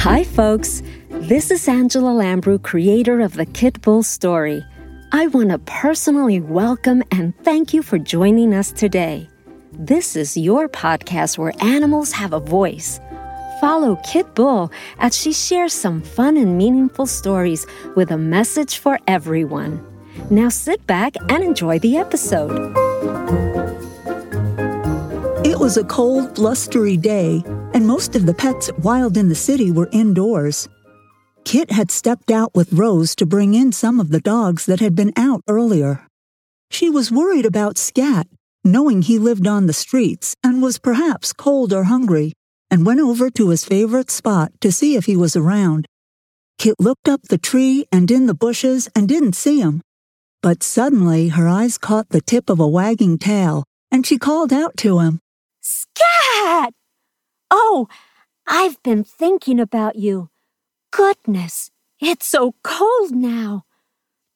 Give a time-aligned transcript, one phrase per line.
[0.00, 0.82] Hi, folks.
[1.10, 4.64] This is Angela Lambrou, creator of the Kit Bull story.
[5.12, 9.28] I want to personally welcome and thank you for joining us today.
[9.72, 12.98] This is your podcast where animals have a voice.
[13.60, 18.98] Follow Kit Bull as she shares some fun and meaningful stories with a message for
[19.06, 19.84] everyone.
[20.30, 22.74] Now sit back and enjoy the episode.
[25.44, 27.44] It was a cold, blustery day,
[27.74, 30.68] and most of the pets Wild in the City were indoors.
[31.44, 34.94] Kit had stepped out with Rose to bring in some of the dogs that had
[34.94, 36.06] been out earlier.
[36.70, 38.26] She was worried about Scat,
[38.64, 42.32] knowing he lived on the streets and was perhaps cold or hungry,
[42.70, 45.86] and went over to his favorite spot to see if he was around.
[46.58, 49.80] Kit looked up the tree and in the bushes and didn't see him.
[50.42, 54.76] But suddenly her eyes caught the tip of a wagging tail, and she called out
[54.78, 55.20] to him.
[55.60, 56.72] Scat!
[57.50, 57.88] Oh,
[58.46, 60.30] I've been thinking about you.
[60.92, 61.70] Goodness,
[62.00, 63.64] it's so cold now.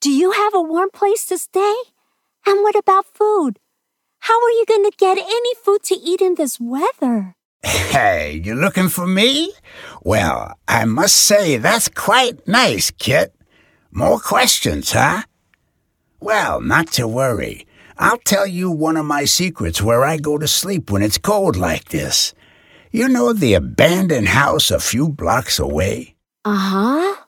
[0.00, 1.74] Do you have a warm place to stay?
[2.46, 3.58] And what about food?
[4.20, 7.36] How are you going to get any food to eat in this weather?
[7.62, 9.52] Hey, you looking for me?
[10.02, 13.34] Well, I must say that's quite nice, Kit.
[13.90, 15.22] More questions, huh?
[16.20, 17.66] Well, not to worry.
[17.96, 21.56] I'll tell you one of my secrets where I go to sleep when it's cold
[21.56, 22.34] like this.
[22.94, 26.14] You know the abandoned house a few blocks away?
[26.44, 27.24] Uh huh.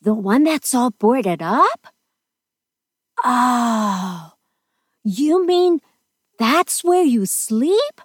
[0.00, 1.88] The one that's all boarded up?
[3.22, 4.32] Oh,
[5.04, 5.80] you mean
[6.38, 8.00] that's where you sleep?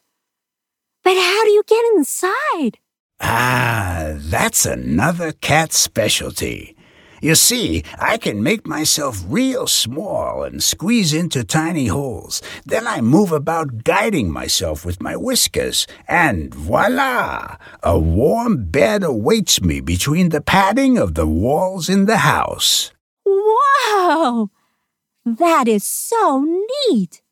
[1.01, 2.79] But how do you get inside?
[3.21, 6.74] Ah, that's another cat specialty.
[7.25, 12.39] You see, I can make myself real small and squeeze into tiny holes.
[12.67, 17.57] Then I move about guiding myself with my whiskers, and voila!
[17.81, 22.91] A warm bed awaits me between the padding of the walls in the house.
[23.25, 24.51] Wow!
[25.25, 26.45] That is so
[26.87, 27.23] neat!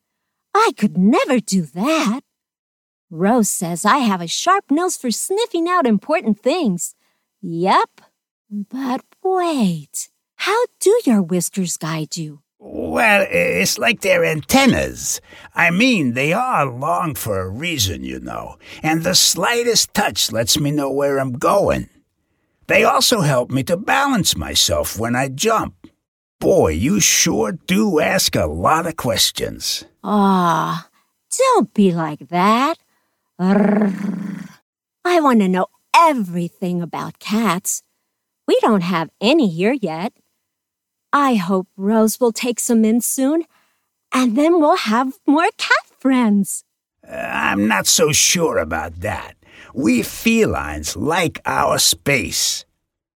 [0.56, 2.22] I could never do that.
[3.12, 6.96] Rose says I have a sharp nose for sniffing out important things.
[7.44, 8.02] Yep.
[8.56, 12.42] But wait, how do your whiskers guide you?
[12.60, 15.20] Well, it's like they're antennas.
[15.56, 20.60] I mean, they are long for a reason, you know, and the slightest touch lets
[20.60, 21.90] me know where I'm going.
[22.68, 25.88] They also help me to balance myself when I jump.
[26.40, 29.84] Boy, you sure do ask a lot of questions.
[30.04, 30.90] Ah,
[31.36, 32.78] don't be like that.
[33.40, 33.90] I
[35.04, 35.66] want to know
[35.96, 37.82] everything about cats.
[38.48, 40.14] We don't have any here yet.
[41.12, 43.46] I hope Rose will take some in soon,
[44.12, 46.64] and then we'll have more cat friends.
[47.08, 49.36] Uh, I'm not so sure about that.
[49.74, 52.66] We felines like our space.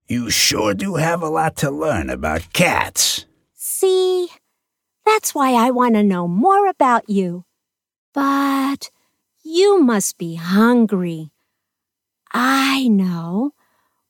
[0.07, 3.25] You sure do have a lot to learn about cats.
[3.55, 4.29] See?
[5.06, 7.45] That's why I want to know more about you.
[8.12, 8.91] But
[9.43, 11.31] you must be hungry.
[12.33, 13.34] I know.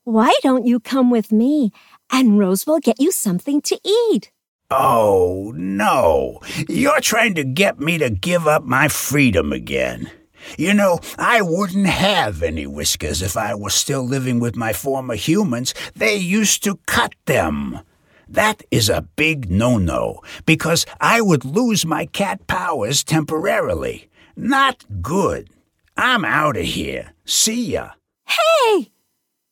[0.04, 1.72] Why don't you come with me
[2.12, 4.30] and Rose will get you something to eat?
[4.70, 6.40] Oh, no.
[6.68, 10.10] You're trying to get me to give up my freedom again.
[10.58, 15.14] You know, I wouldn't have any whiskers if I were still living with my former
[15.14, 15.72] humans.
[15.96, 17.80] They used to cut them.
[18.28, 24.10] That is a big no no, because I would lose my cat powers temporarily.
[24.36, 25.48] Not good.
[25.96, 27.14] I'm out of here.
[27.24, 27.92] See ya.
[28.26, 28.90] Hey!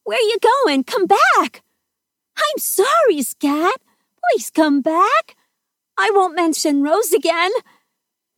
[0.05, 0.85] Where you going?
[0.85, 1.63] Come back!
[2.37, 3.81] I'm sorry, Scat.
[4.31, 5.37] Please come back.
[5.97, 7.53] I won't mention Rose again.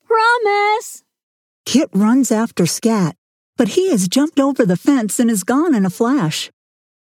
[0.06, 1.04] Promise.
[1.64, 3.16] Kit runs after Scat,
[3.56, 6.50] but he has jumped over the fence and is gone in a flash.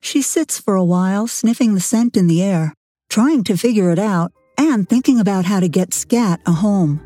[0.01, 2.75] She sits for a while, sniffing the scent in the air,
[3.09, 7.01] trying to figure it out, and thinking about how to get Scat a home.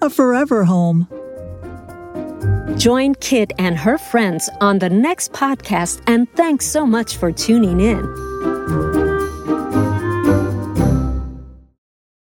[0.00, 1.08] A forever home.
[2.78, 7.80] Join Kit and her friends on the next podcast, and thanks so much for tuning
[7.80, 8.53] in.